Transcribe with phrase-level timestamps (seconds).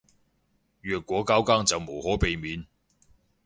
[0.81, 2.65] 若果交更就無可避免